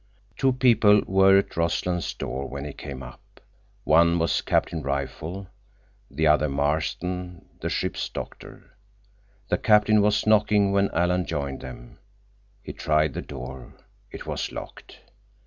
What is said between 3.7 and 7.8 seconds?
One was Captain Rifle, the other Marston, the